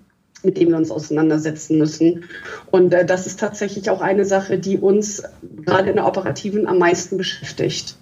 mit 0.43 0.57
dem 0.57 0.69
wir 0.69 0.77
uns 0.77 0.91
auseinandersetzen 0.91 1.77
müssen. 1.77 2.25
Und 2.71 2.93
äh, 2.93 3.05
das 3.05 3.25
ist 3.25 3.39
tatsächlich 3.39 3.89
auch 3.89 4.01
eine 4.01 4.25
Sache, 4.25 4.59
die 4.59 4.77
uns 4.77 5.23
gerade 5.65 5.89
in 5.89 5.95
der 5.95 6.07
Operativen 6.07 6.67
am 6.67 6.79
meisten 6.79 7.17
beschäftigt. 7.17 7.95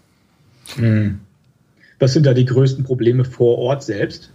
Hm. 0.75 1.19
Was 1.99 2.13
sind 2.13 2.25
da 2.25 2.33
die 2.33 2.45
größten 2.45 2.83
Probleme 2.83 3.25
vor 3.25 3.57
Ort 3.59 3.83
selbst? 3.83 4.31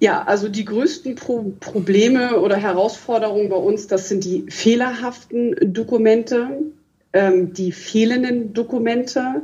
Ja, 0.00 0.22
also 0.22 0.48
die 0.48 0.64
größten 0.64 1.16
Pro 1.16 1.54
Probleme 1.58 2.38
oder 2.40 2.56
Herausforderungen 2.56 3.48
bei 3.48 3.56
uns, 3.56 3.88
das 3.88 4.08
sind 4.08 4.24
die 4.24 4.44
fehlerhaften 4.48 5.56
Dokumente, 5.72 6.50
ähm, 7.12 7.52
die 7.52 7.72
fehlenden 7.72 8.52
Dokumente, 8.52 9.42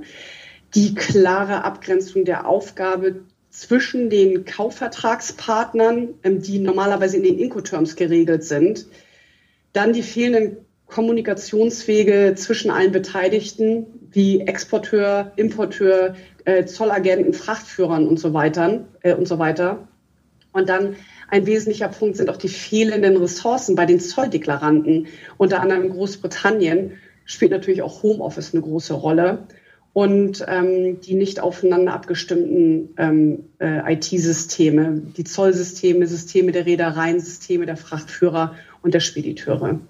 die 0.77 0.95
klare 0.95 1.65
Abgrenzung 1.65 2.25
der 2.25 2.47
Aufgabe 2.47 3.23
zwischen 3.51 4.11
den 4.11 4.45
Kaufvertragspartnern, 4.45 6.15
ähm, 6.23 6.41
die 6.41 6.61
normalerweise 6.61 7.17
in 7.17 7.25
den 7.25 7.39
Incoterms 7.39 7.97
geregelt 7.97 8.45
sind, 8.45 8.87
dann 9.73 9.93
die 9.93 10.03
fehlenden 10.03 10.59
Kommunikationswege 10.87 12.35
zwischen 12.37 12.71
allen 12.71 12.93
Beteiligten, 12.93 13.87
wie 14.13 14.43
Exporteur, 14.43 15.33
Importeur, 15.35 16.15
äh, 16.45 16.65
Zollagenten, 16.65 17.33
Frachtführern 17.33 18.07
und 18.07 18.21
so 18.21 18.33
weiter 18.35 18.85
äh, 19.03 19.15
und 19.15 19.27
so 19.27 19.41
weiter. 19.41 19.89
Und 20.55 20.69
dann 20.69 20.97
ein 21.29 21.47
wesentlicher 21.47 21.89
Punkt 21.89 22.17
sind 22.17 22.31
auch 22.31 22.37
die 22.37 22.49
fehlenden 22.49 23.17
Ressourcen 23.17 23.75
bei 23.75 23.87
den 23.87 24.01
Zolldeklaranten. 24.01 25.09
Unter 25.37 25.61
anderem 25.61 25.83
in 25.83 25.91
Großbritannien 25.91 26.93
spielt 27.25 27.51
natürlich 27.51 27.83
auch 27.83 28.03
Homeoffice 28.03 28.55
eine 28.55 28.63
große 28.63 28.95
Rolle 28.95 29.47
und 29.93 30.45
ähm, 30.49 31.01
die 31.01 31.15
nicht 31.15 31.41
aufeinander 31.41 31.93
abgestimmten 31.93 32.95
ähm, 32.99 33.45
äh, 33.59 33.95
IT-Systeme, 33.95 35.03
die 35.17 35.25
Zollsysteme, 35.25 36.07
Systeme 36.07 36.53
der 36.53 36.67
Reedereien, 36.67 37.21
Systeme 37.21 37.67
der 37.67 37.77
Frachtführer 37.77 38.55
und 38.83 38.95
der 38.95 39.01
Spediteure. 39.01 39.81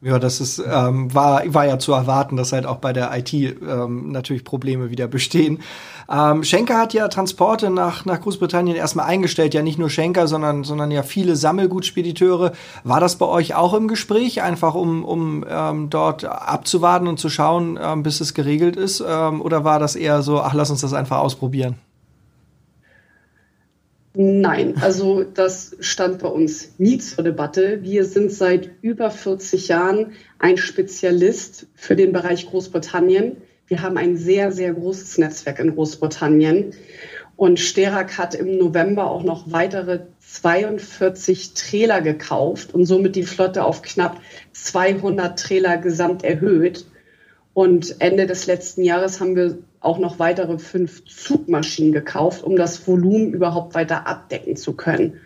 Ja, 0.00 0.20
das 0.20 0.40
ist, 0.40 0.62
ähm, 0.64 1.12
war, 1.12 1.42
war 1.52 1.66
ja 1.66 1.80
zu 1.80 1.92
erwarten, 1.92 2.36
dass 2.36 2.52
halt 2.52 2.66
auch 2.66 2.76
bei 2.76 2.92
der 2.92 3.10
IT 3.18 3.32
ähm, 3.32 4.12
natürlich 4.12 4.44
Probleme 4.44 4.90
wieder 4.90 5.08
bestehen. 5.08 5.58
Ähm, 6.08 6.44
Schenker 6.44 6.78
hat 6.78 6.94
ja 6.94 7.08
Transporte 7.08 7.68
nach, 7.68 8.04
nach 8.04 8.20
Großbritannien 8.20 8.76
erstmal 8.76 9.06
eingestellt, 9.06 9.54
ja 9.54 9.62
nicht 9.62 9.76
nur 9.76 9.90
Schenker, 9.90 10.28
sondern, 10.28 10.62
sondern 10.62 10.92
ja 10.92 11.02
viele 11.02 11.34
Sammelgutspediteure. 11.34 12.52
War 12.84 13.00
das 13.00 13.16
bei 13.16 13.26
euch 13.26 13.56
auch 13.56 13.74
im 13.74 13.88
Gespräch, 13.88 14.40
einfach 14.40 14.76
um, 14.76 15.04
um 15.04 15.44
ähm, 15.48 15.90
dort 15.90 16.24
abzuwarten 16.24 17.08
und 17.08 17.18
zu 17.18 17.28
schauen, 17.28 17.76
ähm, 17.82 18.04
bis 18.04 18.20
es 18.20 18.34
geregelt 18.34 18.76
ist? 18.76 19.02
Ähm, 19.04 19.42
oder 19.42 19.64
war 19.64 19.80
das 19.80 19.96
eher 19.96 20.22
so, 20.22 20.40
ach, 20.40 20.54
lass 20.54 20.70
uns 20.70 20.82
das 20.82 20.92
einfach 20.92 21.18
ausprobieren? 21.18 21.74
Nein, 24.20 24.74
also 24.80 25.22
das 25.22 25.76
stand 25.78 26.18
bei 26.18 26.26
uns 26.26 26.74
nie 26.78 26.98
zur 26.98 27.22
Debatte. 27.22 27.84
Wir 27.84 28.04
sind 28.04 28.32
seit 28.32 28.68
über 28.82 29.12
40 29.12 29.68
Jahren 29.68 30.10
ein 30.40 30.56
Spezialist 30.56 31.68
für 31.76 31.94
den 31.94 32.10
Bereich 32.10 32.50
Großbritannien. 32.50 33.36
Wir 33.68 33.80
haben 33.80 33.96
ein 33.96 34.16
sehr, 34.16 34.50
sehr 34.50 34.74
großes 34.74 35.18
Netzwerk 35.18 35.60
in 35.60 35.72
Großbritannien. 35.72 36.72
Und 37.36 37.60
Sterak 37.60 38.18
hat 38.18 38.34
im 38.34 38.58
November 38.58 39.08
auch 39.08 39.22
noch 39.22 39.52
weitere 39.52 40.00
42 40.18 41.54
Trailer 41.54 42.00
gekauft 42.00 42.74
und 42.74 42.86
somit 42.86 43.14
die 43.14 43.22
Flotte 43.22 43.62
auf 43.62 43.82
knapp 43.82 44.20
200 44.50 45.38
Trailer 45.38 45.76
gesamt 45.76 46.24
erhöht. 46.24 46.86
Und 47.54 48.00
Ende 48.00 48.26
des 48.26 48.46
letzten 48.48 48.82
Jahres 48.82 49.20
haben 49.20 49.36
wir 49.36 49.58
auch 49.80 49.98
noch 49.98 50.18
weitere 50.18 50.58
fünf 50.58 51.04
Zugmaschinen 51.04 51.92
gekauft, 51.92 52.42
um 52.42 52.56
das 52.56 52.86
Volumen 52.86 53.32
überhaupt 53.32 53.74
weiter 53.74 54.06
abdecken 54.06 54.56
zu 54.56 54.72
können. 54.72 55.20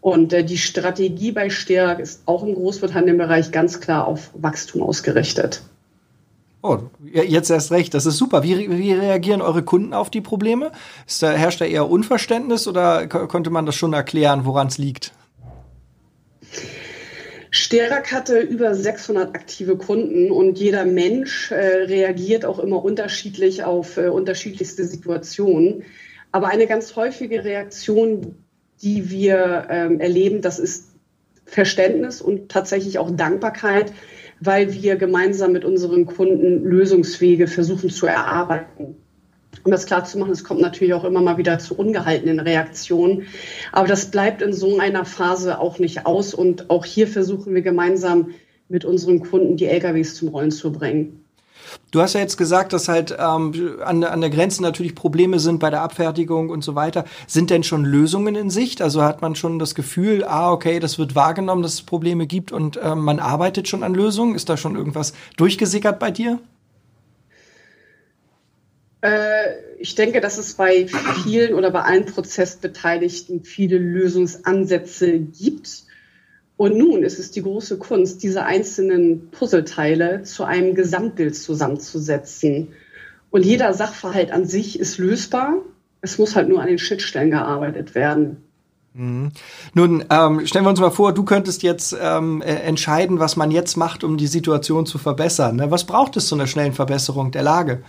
Und 0.00 0.32
äh, 0.32 0.44
die 0.44 0.58
Strategie 0.58 1.32
bei 1.32 1.48
Sterak 1.48 1.98
ist 1.98 2.22
auch 2.26 2.42
im 2.42 2.54
Großbritannien-Bereich 2.54 3.52
ganz 3.52 3.80
klar 3.80 4.06
auf 4.06 4.30
Wachstum 4.34 4.82
ausgerichtet. 4.82 5.62
Oh, 6.60 6.78
jetzt 7.02 7.50
erst 7.50 7.70
recht, 7.72 7.92
das 7.92 8.06
ist 8.06 8.16
super. 8.16 8.42
Wie, 8.42 8.70
wie 8.70 8.92
reagieren 8.92 9.42
eure 9.42 9.62
Kunden 9.62 9.92
auf 9.92 10.08
die 10.08 10.22
Probleme? 10.22 10.72
Ist 11.06 11.22
da, 11.22 11.32
herrscht 11.32 11.60
da 11.60 11.66
eher 11.66 11.90
Unverständnis 11.90 12.66
oder 12.66 13.06
konnte 13.06 13.50
man 13.50 13.66
das 13.66 13.76
schon 13.76 13.92
erklären, 13.92 14.46
woran 14.46 14.68
es 14.68 14.78
liegt? 14.78 15.12
Sterak 17.56 18.10
hatte 18.10 18.40
über 18.40 18.74
600 18.74 19.32
aktive 19.36 19.76
Kunden 19.76 20.32
und 20.32 20.58
jeder 20.58 20.84
Mensch 20.84 21.52
äh, 21.52 21.84
reagiert 21.84 22.44
auch 22.44 22.58
immer 22.58 22.84
unterschiedlich 22.84 23.62
auf 23.62 23.96
äh, 23.96 24.08
unterschiedlichste 24.08 24.84
Situationen. 24.84 25.84
Aber 26.32 26.48
eine 26.48 26.66
ganz 26.66 26.96
häufige 26.96 27.44
Reaktion, 27.44 28.34
die 28.82 29.08
wir 29.08 29.68
ähm, 29.70 30.00
erleben, 30.00 30.42
das 30.42 30.58
ist 30.58 30.96
Verständnis 31.44 32.20
und 32.20 32.50
tatsächlich 32.50 32.98
auch 32.98 33.12
Dankbarkeit, 33.12 33.92
weil 34.40 34.72
wir 34.72 34.96
gemeinsam 34.96 35.52
mit 35.52 35.64
unseren 35.64 36.06
Kunden 36.06 36.64
Lösungswege 36.64 37.46
versuchen 37.46 37.88
zu 37.88 38.08
erarbeiten 38.08 38.96
um 39.62 39.70
das 39.70 39.86
klar 39.86 40.04
zu 40.04 40.18
machen, 40.18 40.32
es 40.32 40.44
kommt 40.44 40.60
natürlich 40.60 40.94
auch 40.94 41.04
immer 41.04 41.20
mal 41.20 41.38
wieder 41.38 41.58
zu 41.58 41.76
ungehaltenen 41.76 42.40
Reaktionen. 42.40 43.26
Aber 43.72 43.86
das 43.86 44.10
bleibt 44.10 44.42
in 44.42 44.52
so 44.52 44.78
einer 44.78 45.04
Phase 45.04 45.58
auch 45.58 45.78
nicht 45.78 46.06
aus. 46.06 46.34
Und 46.34 46.70
auch 46.70 46.84
hier 46.84 47.06
versuchen 47.06 47.54
wir 47.54 47.62
gemeinsam 47.62 48.30
mit 48.68 48.84
unseren 48.84 49.20
Kunden 49.20 49.56
die 49.56 49.66
LKWs 49.66 50.16
zum 50.16 50.28
Rollen 50.28 50.50
zu 50.50 50.72
bringen. 50.72 51.24
Du 51.90 52.00
hast 52.00 52.14
ja 52.14 52.20
jetzt 52.20 52.36
gesagt, 52.36 52.72
dass 52.72 52.88
halt 52.88 53.16
ähm, 53.18 53.78
an, 53.84 54.04
an 54.04 54.20
der 54.20 54.30
Grenze 54.30 54.62
natürlich 54.62 54.94
Probleme 54.94 55.38
sind 55.38 55.60
bei 55.60 55.70
der 55.70 55.82
Abfertigung 55.82 56.50
und 56.50 56.62
so 56.62 56.74
weiter. 56.74 57.04
Sind 57.26 57.50
denn 57.50 57.62
schon 57.62 57.84
Lösungen 57.84 58.34
in 58.34 58.50
Sicht? 58.50 58.82
Also 58.82 59.02
hat 59.02 59.22
man 59.22 59.34
schon 59.34 59.58
das 59.58 59.74
Gefühl, 59.74 60.24
ah, 60.24 60.52
okay, 60.52 60.80
das 60.80 60.98
wird 60.98 61.14
wahrgenommen, 61.14 61.62
dass 61.62 61.74
es 61.74 61.82
Probleme 61.82 62.26
gibt 62.26 62.52
und 62.52 62.78
ähm, 62.82 63.00
man 63.00 63.18
arbeitet 63.18 63.68
schon 63.68 63.82
an 63.82 63.94
Lösungen? 63.94 64.34
Ist 64.34 64.48
da 64.48 64.56
schon 64.56 64.76
irgendwas 64.76 65.14
durchgesickert 65.36 65.98
bei 65.98 66.10
dir? 66.10 66.38
Äh, 69.04 69.56
ich 69.78 69.94
denke, 69.94 70.22
dass 70.22 70.38
es 70.38 70.54
bei 70.54 70.86
vielen 71.22 71.52
oder 71.54 71.70
bei 71.70 71.82
allen 71.82 72.06
Prozessbeteiligten 72.06 73.44
viele 73.44 73.76
Lösungsansätze 73.76 75.18
gibt. 75.18 75.84
Und 76.56 76.78
nun 76.78 77.02
ist 77.02 77.18
es 77.18 77.30
die 77.30 77.42
große 77.42 77.76
Kunst, 77.78 78.22
diese 78.22 78.46
einzelnen 78.46 79.30
Puzzleteile 79.30 80.22
zu 80.22 80.44
einem 80.44 80.74
Gesamtbild 80.74 81.36
zusammenzusetzen. 81.36 82.68
Und 83.30 83.44
jeder 83.44 83.74
Sachverhalt 83.74 84.30
an 84.30 84.46
sich 84.46 84.80
ist 84.80 84.96
lösbar. 84.96 85.56
Es 86.00 86.16
muss 86.16 86.34
halt 86.34 86.48
nur 86.48 86.62
an 86.62 86.68
den 86.68 86.78
Schnittstellen 86.78 87.30
gearbeitet 87.30 87.94
werden. 87.94 88.38
Mhm. 88.94 89.32
Nun, 89.74 90.04
ähm, 90.08 90.46
stellen 90.46 90.64
wir 90.64 90.70
uns 90.70 90.80
mal 90.80 90.90
vor, 90.90 91.12
du 91.12 91.24
könntest 91.24 91.62
jetzt 91.62 91.94
ähm, 92.00 92.40
äh, 92.40 92.54
entscheiden, 92.54 93.18
was 93.18 93.36
man 93.36 93.50
jetzt 93.50 93.76
macht, 93.76 94.02
um 94.02 94.16
die 94.16 94.28
Situation 94.28 94.86
zu 94.86 94.96
verbessern. 94.96 95.56
Ne? 95.56 95.70
Was 95.70 95.84
braucht 95.84 96.16
es 96.16 96.28
zu 96.28 96.36
einer 96.36 96.46
schnellen 96.46 96.72
Verbesserung 96.72 97.32
der 97.32 97.42
Lage? 97.42 97.82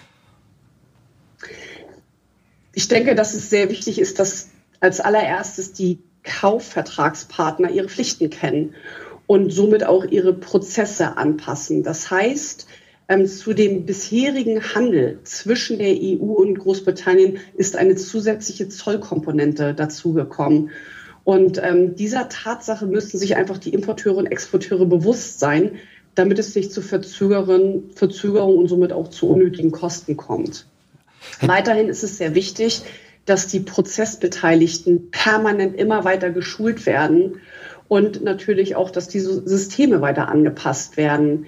Ich 2.77 2.89
denke, 2.89 3.15
dass 3.15 3.33
es 3.33 3.49
sehr 3.49 3.69
wichtig 3.69 3.99
ist, 3.99 4.19
dass 4.19 4.49
als 4.81 4.99
allererstes 4.99 5.71
die 5.71 5.99
Kaufvertragspartner 6.23 7.71
ihre 7.71 7.87
Pflichten 7.87 8.29
kennen 8.29 8.75
und 9.27 9.51
somit 9.51 9.85
auch 9.85 10.03
ihre 10.03 10.33
Prozesse 10.33 11.15
anpassen. 11.15 11.83
Das 11.83 12.11
heißt, 12.11 12.67
ähm, 13.07 13.27
zu 13.27 13.53
dem 13.53 13.85
bisherigen 13.85 14.61
Handel 14.75 15.19
zwischen 15.23 15.77
der 15.77 15.95
EU 15.95 16.33
und 16.33 16.59
Großbritannien 16.59 17.37
ist 17.55 17.77
eine 17.77 17.95
zusätzliche 17.95 18.67
Zollkomponente 18.67 19.73
dazugekommen. 19.73 20.71
Und 21.23 21.61
ähm, 21.63 21.95
dieser 21.95 22.27
Tatsache 22.27 22.87
müssen 22.87 23.17
sich 23.17 23.37
einfach 23.37 23.57
die 23.57 23.73
Importeure 23.73 24.17
und 24.17 24.25
Exporteure 24.25 24.85
bewusst 24.85 25.39
sein, 25.39 25.71
damit 26.13 26.39
es 26.39 26.53
nicht 26.55 26.73
zu 26.73 26.81
Verzögerungen, 26.81 27.91
Verzögerungen 27.95 28.57
und 28.57 28.67
somit 28.67 28.91
auch 28.91 29.07
zu 29.07 29.29
unnötigen 29.29 29.71
Kosten 29.71 30.17
kommt. 30.17 30.67
Weiterhin 31.41 31.89
ist 31.89 32.03
es 32.03 32.17
sehr 32.17 32.35
wichtig, 32.35 32.83
dass 33.25 33.47
die 33.47 33.59
Prozessbeteiligten 33.59 35.09
permanent 35.11 35.75
immer 35.75 36.03
weiter 36.03 36.29
geschult 36.29 36.85
werden 36.85 37.41
und 37.87 38.23
natürlich 38.23 38.75
auch, 38.75 38.89
dass 38.89 39.07
diese 39.07 39.47
Systeme 39.47 40.01
weiter 40.01 40.29
angepasst 40.29 40.97
werden. 40.97 41.47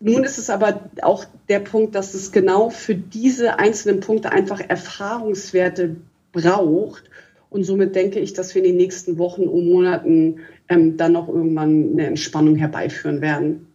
Nun 0.00 0.24
ist 0.24 0.38
es 0.38 0.50
aber 0.50 0.90
auch 1.02 1.24
der 1.48 1.60
Punkt, 1.60 1.94
dass 1.94 2.14
es 2.14 2.32
genau 2.32 2.70
für 2.70 2.94
diese 2.94 3.58
einzelnen 3.58 4.00
Punkte 4.00 4.32
einfach 4.32 4.60
Erfahrungswerte 4.60 5.96
braucht. 6.32 7.04
Und 7.50 7.64
somit 7.64 7.94
denke 7.94 8.18
ich, 8.18 8.32
dass 8.32 8.54
wir 8.54 8.62
in 8.62 8.68
den 8.70 8.78
nächsten 8.78 9.18
Wochen 9.18 9.42
und 9.42 9.68
Monaten 9.68 10.40
ähm, 10.68 10.96
dann 10.96 11.12
noch 11.12 11.28
irgendwann 11.28 11.92
eine 11.92 12.06
Entspannung 12.06 12.56
herbeiführen 12.56 13.20
werden. 13.20 13.71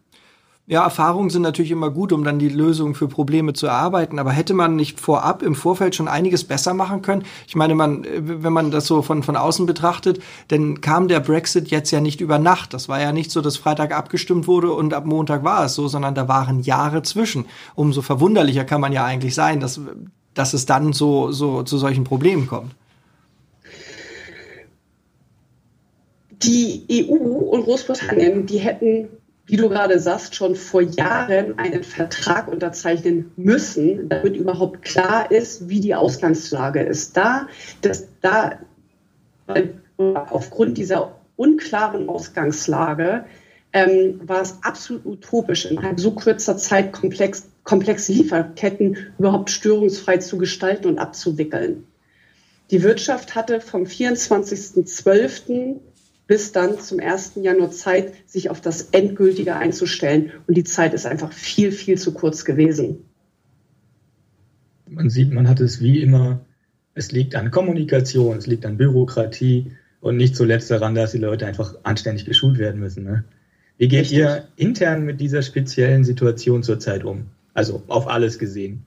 Ja, 0.70 0.84
Erfahrungen 0.84 1.30
sind 1.30 1.44
natürlich 1.44 1.72
immer 1.72 1.90
gut, 1.90 2.12
um 2.12 2.26
dann 2.26 2.40
die 2.40 2.50
Lösung 2.50 2.94
für 2.94 3.08
Probleme 3.08 3.54
zu 3.54 3.68
erarbeiten. 3.68 4.20
Aber 4.20 4.34
hätte 4.34 4.54
man 4.54 4.76
nicht 4.76 5.00
vorab 5.00 5.42
im 5.42 5.56
Vorfeld 5.56 5.96
schon 5.96 6.10
einiges 6.10 6.44
besser 6.44 6.74
machen 6.74 7.02
können? 7.02 7.24
Ich 7.48 7.56
meine, 7.56 7.74
man, 7.74 8.06
wenn 8.20 8.52
man 8.52 8.70
das 8.70 8.86
so 8.86 9.02
von, 9.02 9.24
von 9.24 9.38
außen 9.38 9.66
betrachtet, 9.66 10.20
dann 10.50 10.82
kam 10.82 11.08
der 11.08 11.22
Brexit 11.22 11.70
jetzt 11.70 11.92
ja 11.92 12.02
nicht 12.02 12.20
über 12.20 12.38
Nacht. 12.38 12.74
Das 12.74 12.90
war 12.90 13.00
ja 13.00 13.14
nicht 13.14 13.32
so, 13.32 13.40
dass 13.40 13.56
Freitag 13.56 13.96
abgestimmt 13.96 14.46
wurde 14.46 14.74
und 14.74 14.94
ab 14.94 15.06
Montag 15.06 15.46
war 15.46 15.64
es 15.64 15.74
so, 15.74 15.88
sondern 15.88 16.16
da 16.16 16.28
waren 16.28 16.60
Jahre 16.60 17.02
zwischen. 17.02 17.46
Umso 17.76 18.02
verwunderlicher 18.02 18.66
kann 18.66 18.82
man 18.82 18.92
ja 18.92 19.06
eigentlich 19.06 19.36
sein, 19.36 19.62
dass, 19.62 19.80
dass 20.34 20.54
es 20.54 20.66
dann 20.66 20.92
so, 20.92 21.32
so 21.32 21.64
zu 21.64 21.78
solchen 21.78 22.04
Problemen 22.04 22.46
kommt. 22.46 22.76
Die 26.44 26.84
EU 26.92 27.14
und 27.14 27.64
Großbritannien, 27.64 28.46
die 28.46 28.58
hätten 28.58 29.08
wie 29.48 29.56
du 29.56 29.70
gerade 29.70 29.98
sagst, 30.00 30.36
schon 30.36 30.56
vor 30.56 30.82
Jahren 30.82 31.58
einen 31.58 31.84
Vertrag 31.84 32.50
unterzeichnen 32.50 33.32
müssen, 33.38 34.10
damit 34.10 34.36
überhaupt 34.36 34.82
klar 34.82 35.32
ist, 35.32 35.70
wie 35.70 35.80
die 35.80 35.96
Ausgangslage 35.96 36.82
ist. 36.82 37.16
Da, 37.16 37.48
das, 37.82 38.10
da 38.22 38.60
aufgrund 39.98 40.78
dieser 40.78 41.16
unklaren 41.38 42.10
Ausgangslage 42.10 43.26
ähm, 43.72 44.20
war 44.26 44.42
es 44.42 44.58
absolut 44.64 45.06
utopisch, 45.06 45.66
in 45.66 45.98
so 45.98 46.12
kurzer 46.12 46.58
Zeit 46.58 46.92
komplex, 46.92 47.48
komplexe 47.64 48.12
Lieferketten 48.12 48.98
überhaupt 49.18 49.50
störungsfrei 49.50 50.18
zu 50.18 50.38
gestalten 50.38 50.88
und 50.88 51.00
abzuwickeln. 51.00 51.86
Die 52.70 52.84
Wirtschaft 52.84 53.36
hatte 53.36 53.62
vom 53.62 53.84
24.12 53.84 55.76
bis 56.28 56.52
dann 56.52 56.80
zum 56.80 57.00
1. 57.00 57.34
Januar 57.42 57.72
Zeit, 57.72 58.14
sich 58.26 58.50
auf 58.50 58.62
das 58.62 58.90
Endgültige 58.92 59.56
einzustellen. 59.56 60.32
Und 60.46 60.56
die 60.56 60.64
Zeit 60.64 60.94
ist 60.94 61.06
einfach 61.06 61.32
viel, 61.32 61.72
viel 61.72 61.98
zu 61.98 62.14
kurz 62.14 62.46
gewesen. 62.46 63.06
Man 64.90 65.10
sieht, 65.10 65.32
man 65.32 65.48
hat 65.48 65.60
es 65.60 65.82
wie 65.82 66.02
immer, 66.02 66.42
es 66.94 67.12
liegt 67.12 67.36
an 67.36 67.52
Kommunikation, 67.52 68.38
es 68.38 68.48
liegt 68.48 68.66
an 68.66 68.78
Bürokratie 68.78 69.72
und 70.02 70.18
nicht 70.18 70.36
zuletzt 70.36 70.70
daran, 70.72 70.96
dass 70.96 71.12
die 71.12 71.18
Leute 71.18 71.46
einfach 71.46 71.76
anständig 71.84 72.26
geschult 72.26 72.58
werden 72.58 72.80
müssen. 72.80 73.04
Ne? 73.04 73.24
Wie 73.78 73.88
geht 73.88 74.02
Richtig. 74.02 74.20
ihr 74.20 74.48
intern 74.56 75.04
mit 75.04 75.20
dieser 75.20 75.42
speziellen 75.42 76.04
Situation 76.04 76.64
zurzeit 76.64 77.04
um? 77.04 77.26
Also 77.54 77.84
auf 77.88 78.08
alles 78.08 78.40
gesehen 78.40 78.86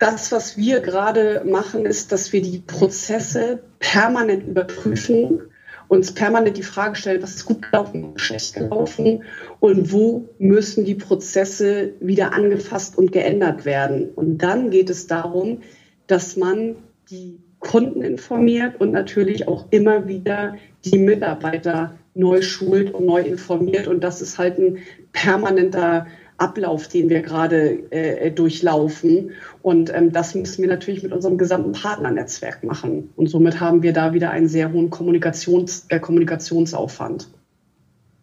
das, 0.00 0.32
was 0.32 0.56
wir 0.56 0.80
gerade 0.80 1.42
machen, 1.46 1.86
ist, 1.86 2.10
dass 2.10 2.32
wir 2.32 2.42
die 2.42 2.58
Prozesse 2.58 3.60
permanent 3.78 4.48
überprüfen 4.48 5.42
uns 5.90 6.12
permanent 6.12 6.56
die 6.56 6.62
Frage 6.62 6.94
stellen, 6.94 7.20
was 7.20 7.34
ist 7.34 7.46
gut 7.46 7.62
gelaufen, 7.62 8.12
schlecht 8.14 8.54
gelaufen 8.54 9.24
und 9.58 9.92
wo 9.92 10.28
müssen 10.38 10.84
die 10.84 10.94
Prozesse 10.94 11.94
wieder 11.98 12.32
angefasst 12.32 12.96
und 12.96 13.10
geändert 13.10 13.64
werden. 13.64 14.08
Und 14.14 14.38
dann 14.38 14.70
geht 14.70 14.88
es 14.88 15.08
darum, 15.08 15.62
dass 16.06 16.36
man 16.36 16.76
die 17.10 17.40
Kunden 17.58 18.02
informiert 18.02 18.80
und 18.80 18.92
natürlich 18.92 19.48
auch 19.48 19.66
immer 19.70 20.06
wieder 20.06 20.54
die 20.84 20.96
Mitarbeiter 20.96 21.98
neu 22.14 22.40
schult 22.40 22.94
und 22.94 23.04
neu 23.04 23.22
informiert. 23.22 23.88
Und 23.88 24.04
das 24.04 24.22
ist 24.22 24.38
halt 24.38 24.58
ein 24.58 24.78
permanenter 25.12 26.06
Ablauf, 26.40 26.88
den 26.88 27.10
wir 27.10 27.20
gerade 27.20 27.90
äh, 27.90 28.30
durchlaufen. 28.30 29.32
Und 29.62 29.92
ähm, 29.94 30.12
das 30.12 30.34
müssen 30.34 30.62
wir 30.62 30.68
natürlich 30.68 31.02
mit 31.02 31.12
unserem 31.12 31.38
gesamten 31.38 31.72
Partnernetzwerk 31.72 32.64
machen. 32.64 33.10
Und 33.16 33.28
somit 33.28 33.60
haben 33.60 33.82
wir 33.82 33.92
da 33.92 34.14
wieder 34.14 34.30
einen 34.30 34.48
sehr 34.48 34.72
hohen 34.72 34.90
Kommunikations, 34.90 35.86
äh, 35.88 36.00
Kommunikationsaufwand. 36.00 37.28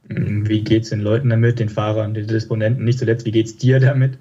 Wie 0.10 0.64
geht 0.64 0.84
es 0.84 0.90
den 0.90 1.02
Leuten 1.02 1.30
damit, 1.30 1.60
den 1.60 1.70
Fahrern, 1.70 2.14
den 2.14 2.28
Disponenten? 2.28 2.86
Nicht 2.86 3.00
zuletzt, 3.00 3.26
wie 3.26 3.32
geht 3.32 3.48
es 3.48 3.58
dir 3.58 3.80
damit? 3.80 4.18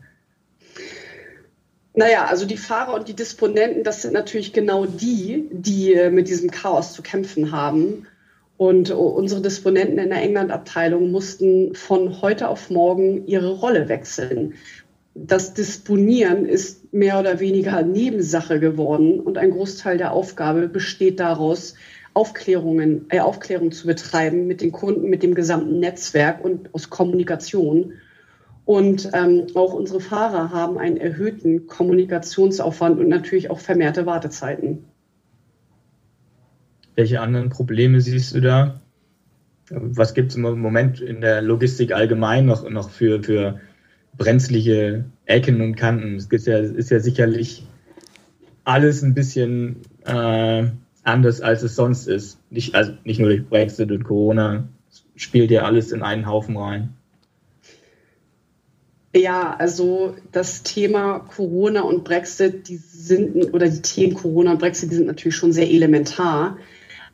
Naja, 1.94 2.26
also 2.26 2.44
die 2.44 2.58
Fahrer 2.58 2.94
und 2.94 3.08
die 3.08 3.14
Disponenten, 3.14 3.82
das 3.82 4.02
sind 4.02 4.12
natürlich 4.12 4.52
genau 4.52 4.84
die, 4.84 5.48
die 5.50 5.94
äh, 5.94 6.10
mit 6.10 6.28
diesem 6.28 6.50
Chaos 6.50 6.92
zu 6.92 7.00
kämpfen 7.02 7.52
haben. 7.52 8.06
Und 8.56 8.90
unsere 8.90 9.42
Disponenten 9.42 9.98
in 9.98 10.08
der 10.08 10.22
England-Abteilung 10.22 11.10
mussten 11.10 11.74
von 11.74 12.22
heute 12.22 12.48
auf 12.48 12.70
morgen 12.70 13.26
ihre 13.26 13.50
Rolle 13.50 13.88
wechseln. 13.88 14.54
Das 15.14 15.54
Disponieren 15.54 16.46
ist 16.46 16.92
mehr 16.92 17.18
oder 17.18 17.40
weniger 17.40 17.82
Nebensache 17.82 18.60
geworden 18.60 19.20
und 19.20 19.38
ein 19.38 19.50
Großteil 19.50 19.98
der 19.98 20.12
Aufgabe 20.12 20.68
besteht 20.68 21.20
daraus, 21.20 21.74
Aufklärungen, 22.16 23.06
äh, 23.10 23.20
Aufklärung 23.20 23.72
zu 23.72 23.86
betreiben 23.86 24.46
mit 24.46 24.62
den 24.62 24.72
Kunden, 24.72 25.10
mit 25.10 25.22
dem 25.22 25.34
gesamten 25.34 25.80
Netzwerk 25.80 26.42
und 26.42 26.74
aus 26.74 26.88
Kommunikation. 26.88 27.92
Und 28.64 29.10
ähm, 29.12 29.48
auch 29.54 29.74
unsere 29.74 30.00
Fahrer 30.00 30.50
haben 30.50 30.78
einen 30.78 30.96
erhöhten 30.96 31.66
Kommunikationsaufwand 31.66 32.98
und 32.98 33.08
natürlich 33.08 33.50
auch 33.50 33.60
vermehrte 33.60 34.06
Wartezeiten. 34.06 34.84
Welche 36.96 37.20
anderen 37.20 37.50
Probleme 37.50 38.00
siehst 38.00 38.34
du 38.34 38.40
da? 38.40 38.80
Was 39.70 40.14
gibt 40.14 40.30
es 40.30 40.36
im 40.36 40.42
Moment 40.42 41.00
in 41.00 41.20
der 41.20 41.42
Logistik 41.42 41.92
allgemein 41.92 42.46
noch, 42.46 42.68
noch 42.68 42.90
für, 42.90 43.22
für 43.22 43.60
brenzliche 44.16 45.04
Ecken 45.26 45.60
und 45.60 45.76
Kanten? 45.76 46.16
Es 46.16 46.26
ist 46.26 46.46
ja, 46.46 46.58
ist 46.58 46.90
ja 46.90 46.98
sicherlich 46.98 47.66
alles 48.64 49.02
ein 49.02 49.14
bisschen 49.14 49.82
äh, 50.04 50.64
anders, 51.02 51.40
als 51.40 51.62
es 51.62 51.76
sonst 51.76 52.08
ist. 52.08 52.38
Nicht, 52.50 52.74
also 52.74 52.92
nicht 53.04 53.20
nur 53.20 53.28
durch 53.28 53.46
Brexit 53.46 53.90
und 53.92 54.04
Corona, 54.04 54.68
spielt 55.14 55.50
ja 55.50 55.62
alles 55.62 55.92
in 55.92 56.02
einen 56.02 56.26
Haufen 56.26 56.56
rein. 56.56 56.94
Ja, 59.14 59.54
also 59.56 60.14
das 60.32 60.62
Thema 60.62 61.20
Corona 61.20 61.82
und 61.82 62.04
Brexit, 62.04 62.68
die 62.68 62.76
sind, 62.76 63.54
oder 63.54 63.68
die 63.68 63.80
Themen 63.80 64.14
Corona 64.14 64.52
und 64.52 64.58
Brexit, 64.58 64.90
die 64.90 64.96
sind 64.96 65.06
natürlich 65.06 65.36
schon 65.36 65.52
sehr 65.52 65.70
elementar. 65.70 66.58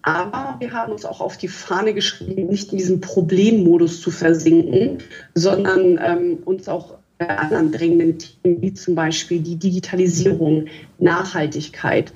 Aber 0.03 0.57
wir 0.59 0.73
haben 0.73 0.93
uns 0.93 1.05
auch 1.05 1.21
auf 1.21 1.37
die 1.37 1.49
Fahne 1.49 1.95
geschrieben, 1.95 2.49
nicht 2.49 2.73
in 2.73 2.79
diesem 2.79 3.01
Problemmodus 3.01 4.01
zu 4.01 4.11
versinken, 4.11 4.99
sondern 5.35 6.01
ähm, 6.05 6.39
uns 6.45 6.69
auch 6.69 6.95
bei 7.19 7.29
anderen 7.29 7.71
drängenden 7.71 8.19
Themen, 8.19 8.63
wie 8.63 8.75
zum 8.75 8.97
Beispiel 8.97 9.41
die 9.41 9.57
Digitalisierung, 9.57 10.67
Nachhaltigkeit, 10.99 12.13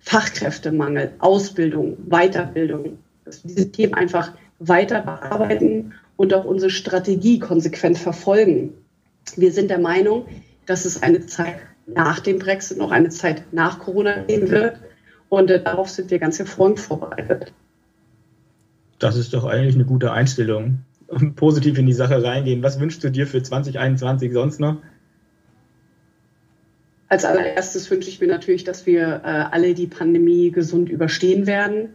Fachkräftemangel, 0.00 1.12
Ausbildung, 1.20 1.96
Weiterbildung, 2.08 2.98
dass 3.24 3.42
wir 3.44 3.54
diese 3.54 3.72
Themen 3.72 3.94
einfach 3.94 4.32
weiter 4.58 5.00
bearbeiten 5.00 5.94
und 6.16 6.34
auch 6.34 6.44
unsere 6.44 6.70
Strategie 6.70 7.38
konsequent 7.38 7.96
verfolgen. 7.96 8.74
Wir 9.36 9.52
sind 9.52 9.70
der 9.70 9.78
Meinung, 9.78 10.26
dass 10.66 10.84
es 10.84 11.02
eine 11.02 11.24
Zeit 11.26 11.56
nach 11.86 12.20
dem 12.20 12.38
Brexit 12.38 12.76
noch 12.76 12.90
eine 12.90 13.08
Zeit 13.08 13.42
nach 13.52 13.78
Corona 13.78 14.18
geben 14.24 14.50
wird 14.50 14.76
und 15.32 15.50
äh, 15.50 15.62
darauf 15.62 15.88
sind 15.88 16.10
wir 16.10 16.18
ganz 16.18 16.38
hervorragend 16.38 16.78
vorbereitet. 16.78 17.54
Das 18.98 19.16
ist 19.16 19.32
doch 19.32 19.44
eigentlich 19.44 19.74
eine 19.74 19.86
gute 19.86 20.12
Einstellung. 20.12 20.80
Positiv 21.36 21.78
in 21.78 21.86
die 21.86 21.94
Sache 21.94 22.22
reingehen. 22.22 22.62
Was 22.62 22.78
wünschst 22.78 23.02
du 23.02 23.10
dir 23.10 23.26
für 23.26 23.42
2021 23.42 24.30
sonst 24.30 24.60
noch? 24.60 24.76
Als 27.08 27.24
allererstes 27.24 27.90
wünsche 27.90 28.10
ich 28.10 28.20
mir 28.20 28.26
natürlich, 28.26 28.64
dass 28.64 28.84
wir 28.84 29.22
äh, 29.24 29.28
alle 29.50 29.72
die 29.72 29.86
Pandemie 29.86 30.50
gesund 30.50 30.90
überstehen 30.90 31.46
werden. 31.46 31.94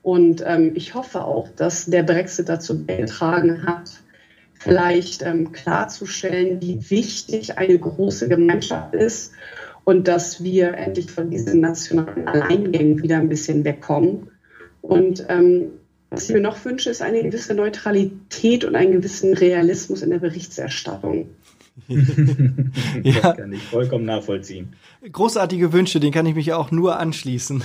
Und 0.00 0.42
ähm, 0.46 0.72
ich 0.74 0.94
hoffe 0.94 1.22
auch, 1.22 1.50
dass 1.50 1.84
der 1.84 2.02
Brexit 2.02 2.48
dazu 2.48 2.86
beigetragen 2.86 3.66
hat, 3.66 3.90
vielleicht 4.54 5.20
ähm, 5.20 5.52
klarzustellen, 5.52 6.62
wie 6.62 6.88
wichtig 6.88 7.58
eine 7.58 7.78
große 7.78 8.26
Gemeinschaft 8.28 8.94
ist 8.94 9.34
und 9.90 10.06
dass 10.06 10.40
wir 10.44 10.74
endlich 10.74 11.10
von 11.10 11.30
diesen 11.30 11.60
nationalen 11.60 12.28
Alleingängen 12.28 13.02
wieder 13.02 13.16
ein 13.16 13.28
bisschen 13.28 13.64
wegkommen. 13.64 14.28
Und 14.82 15.26
ähm, 15.28 15.72
was 16.10 16.28
ich 16.28 16.30
mir 16.30 16.40
noch 16.40 16.64
wünsche, 16.64 16.90
ist 16.90 17.02
eine 17.02 17.24
gewisse 17.24 17.54
Neutralität 17.54 18.64
und 18.64 18.76
einen 18.76 18.92
gewissen 18.92 19.34
Realismus 19.34 20.02
in 20.02 20.10
der 20.10 20.20
Berichterstattung. 20.20 21.30
ja. 21.88 23.20
Das 23.20 23.36
kann 23.36 23.52
ich 23.52 23.62
vollkommen 23.64 24.04
nachvollziehen. 24.04 24.74
Großartige 25.10 25.72
Wünsche, 25.72 25.98
den 25.98 26.12
kann 26.12 26.26
ich 26.26 26.36
mich 26.36 26.52
auch 26.52 26.70
nur 26.70 27.00
anschließen. 27.00 27.64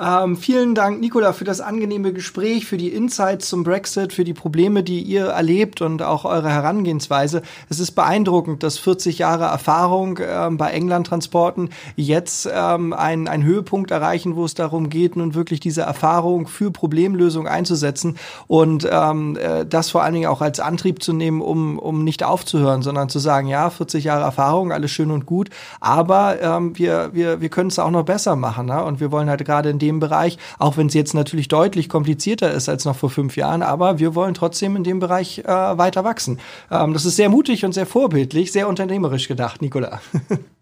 Ähm, 0.00 0.36
vielen 0.36 0.74
Dank, 0.74 1.00
Nicola, 1.00 1.32
für 1.32 1.44
das 1.44 1.60
angenehme 1.60 2.12
Gespräch, 2.12 2.66
für 2.66 2.76
die 2.76 2.88
Insights 2.88 3.48
zum 3.48 3.62
Brexit, 3.64 4.12
für 4.12 4.24
die 4.24 4.32
Probleme, 4.32 4.82
die 4.82 5.00
ihr 5.02 5.26
erlebt 5.26 5.82
und 5.82 6.02
auch 6.02 6.24
eure 6.24 6.50
Herangehensweise. 6.50 7.42
Es 7.68 7.78
ist 7.78 7.92
beeindruckend, 7.92 8.62
dass 8.62 8.78
40 8.78 9.18
Jahre 9.18 9.44
Erfahrung 9.44 10.18
ähm, 10.22 10.56
bei 10.56 10.70
England-Transporten 10.70 11.70
jetzt 11.96 12.48
ähm, 12.52 12.92
einen, 12.92 13.28
einen 13.28 13.44
Höhepunkt 13.44 13.90
erreichen, 13.90 14.36
wo 14.36 14.44
es 14.44 14.54
darum 14.54 14.88
geht, 14.88 15.16
nun 15.16 15.34
wirklich 15.34 15.60
diese 15.60 15.82
Erfahrung 15.82 16.46
für 16.46 16.70
Problemlösung 16.70 17.46
einzusetzen 17.46 18.16
und 18.46 18.88
ähm, 18.90 19.36
äh, 19.36 19.66
das 19.66 19.90
vor 19.90 20.02
allen 20.02 20.14
Dingen 20.14 20.28
auch 20.28 20.40
als 20.40 20.60
Antrieb 20.60 21.02
zu 21.02 21.12
nehmen, 21.12 21.40
um, 21.40 21.78
um 21.78 22.04
nicht 22.04 22.24
aufzuhören, 22.24 22.82
sondern 22.82 23.08
zu 23.08 23.18
sagen, 23.18 23.46
ja, 23.48 23.70
40 23.70 24.04
Jahre 24.04 24.24
Erfahrung, 24.24 24.72
alles 24.72 24.90
schön 24.90 25.10
und 25.10 25.26
gut, 25.26 25.50
aber 25.80 26.40
ähm, 26.40 26.76
wir, 26.78 27.10
wir, 27.12 27.40
wir 27.40 27.48
können 27.48 27.68
es 27.68 27.78
auch 27.78 27.90
noch 27.90 28.04
besser 28.04 28.36
machen. 28.36 28.66
Ne? 28.66 28.82
Und 28.82 29.00
wir 29.00 29.10
wollen 29.12 29.28
halt 29.28 29.44
gerade 29.44 29.70
in 29.70 29.78
dem 29.82 30.00
Bereich, 30.00 30.38
auch 30.58 30.76
wenn 30.76 30.86
es 30.86 30.94
jetzt 30.94 31.12
natürlich 31.12 31.48
deutlich 31.48 31.88
komplizierter 31.88 32.50
ist 32.52 32.68
als 32.68 32.84
noch 32.84 32.96
vor 32.96 33.10
fünf 33.10 33.36
Jahren, 33.36 33.62
aber 33.62 33.98
wir 33.98 34.14
wollen 34.14 34.34
trotzdem 34.34 34.76
in 34.76 34.84
dem 34.84 35.00
Bereich 35.00 35.40
äh, 35.40 35.44
weiter 35.46 36.04
wachsen. 36.04 36.38
Ähm, 36.70 36.94
das 36.94 37.04
ist 37.04 37.16
sehr 37.16 37.28
mutig 37.28 37.64
und 37.64 37.72
sehr 37.72 37.86
vorbildlich, 37.86 38.52
sehr 38.52 38.68
unternehmerisch 38.68 39.28
gedacht, 39.28 39.60
Nicola. 39.60 40.00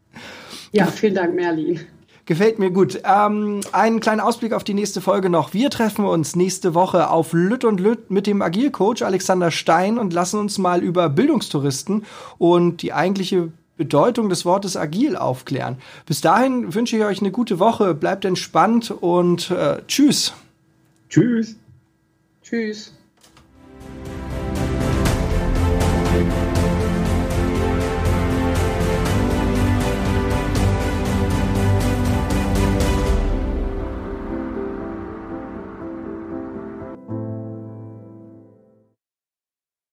ja, 0.72 0.87
vielen 0.87 1.14
Dank, 1.14 1.35
Merlin. 1.35 1.80
Gefällt 2.26 2.61
mir 2.61 2.70
gut. 2.70 3.02
Ähm, 3.04 3.61
einen 3.72 3.98
kleinen 3.98 4.20
Ausblick 4.20 4.52
auf 4.52 4.62
die 4.62 4.74
nächste 4.74 5.00
Folge 5.00 5.30
noch. 5.30 5.52
Wir 5.52 5.68
treffen 5.68 6.04
uns 6.04 6.37
nächste 6.37 6.74
Woche 6.74 7.11
auf 7.11 7.33
Lütt 7.33 7.64
und 7.64 7.80
Lütt 7.80 8.11
mit 8.11 8.26
dem 8.26 8.40
Agilcoach 8.40 9.02
Alexander 9.04 9.50
Stein 9.50 9.98
und 9.98 10.12
lassen 10.12 10.38
uns 10.38 10.56
mal 10.56 10.80
über 10.80 11.09
Bildungstouristen 11.09 12.04
und 12.38 12.83
die 12.83 12.92
eigentliche 12.92 13.50
Bedeutung 13.80 14.28
des 14.28 14.44
Wortes 14.44 14.76
agil 14.76 15.16
aufklären. 15.16 15.78
Bis 16.04 16.20
dahin 16.20 16.74
wünsche 16.74 16.98
ich 16.98 17.02
euch 17.02 17.20
eine 17.20 17.30
gute 17.30 17.58
Woche, 17.58 17.94
bleibt 17.94 18.26
entspannt 18.26 18.90
und 18.90 19.50
äh, 19.50 19.80
tschüss. 19.86 20.34
Tschüss. 21.08 21.56
Tschüss. 22.42 22.92